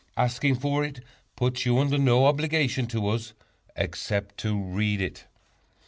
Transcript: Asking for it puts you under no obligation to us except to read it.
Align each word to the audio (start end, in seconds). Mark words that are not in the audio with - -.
Asking 0.17 0.55
for 0.55 0.83
it 0.83 1.01
puts 1.35 1.63
you 1.63 1.77
under 1.77 1.99
no 1.99 2.25
obligation 2.25 2.87
to 2.87 3.07
us 3.09 3.33
except 3.75 4.37
to 4.39 4.59
read 4.59 4.99
it. 4.99 5.25